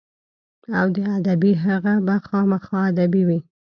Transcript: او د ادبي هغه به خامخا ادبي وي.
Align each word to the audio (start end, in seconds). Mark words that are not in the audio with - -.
او 0.79 0.87
د 0.95 0.97
ادبي 1.17 1.51
هغه 1.65 1.93
به 2.05 2.15
خامخا 2.27 2.79
ادبي 2.91 3.21
وي. 3.27 3.39